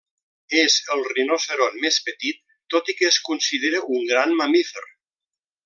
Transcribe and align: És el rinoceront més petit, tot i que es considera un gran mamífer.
És 0.59 0.77
el 0.95 1.03
rinoceront 1.09 1.77
més 1.83 1.99
petit, 2.07 2.41
tot 2.75 2.91
i 2.95 2.97
que 3.01 3.09
es 3.11 3.21
considera 3.29 3.83
un 3.99 4.09
gran 4.15 4.35
mamífer. 4.41 4.87